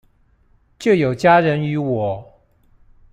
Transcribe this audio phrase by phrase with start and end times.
[0.79, 2.41] 就有家人與我